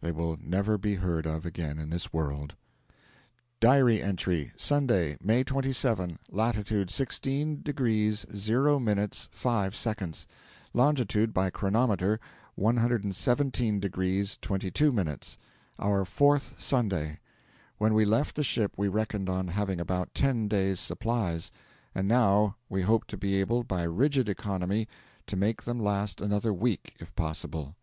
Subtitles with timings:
[0.00, 2.56] (They will never be heard of again in this world.)
[3.60, 10.26] (Diary entry) Sunday, May 27, Latitude 16 degrees 0 minutes 5 seconds;
[10.74, 12.18] longitude, by chronometer,
[12.56, 15.38] 117 degrees 22 minutes.
[15.78, 17.20] Our fourth Sunday!
[17.78, 21.52] When we left the ship we reckoned on having about ten days' supplies,
[21.94, 24.88] and now we hope to be able, by rigid economy,
[25.28, 27.76] to make them last another week if possible.